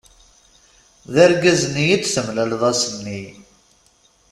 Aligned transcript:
D 1.13 1.15
argaz-nni 1.25 1.85
i 1.93 1.97
d-temlaleḍ 2.01 2.61
ass-nni. 2.71 3.23